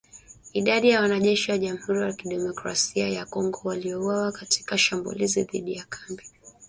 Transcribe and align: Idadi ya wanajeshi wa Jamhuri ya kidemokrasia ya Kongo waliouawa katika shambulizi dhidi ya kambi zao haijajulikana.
Idadi 0.53 0.89
ya 0.89 1.01
wanajeshi 1.01 1.51
wa 1.51 1.57
Jamhuri 1.57 2.01
ya 2.01 2.13
kidemokrasia 2.13 3.09
ya 3.09 3.25
Kongo 3.25 3.59
waliouawa 3.63 4.31
katika 4.31 4.77
shambulizi 4.77 5.43
dhidi 5.43 5.73
ya 5.75 5.85
kambi 5.89 6.05
zao 6.05 6.07
haijajulikana. 6.07 6.57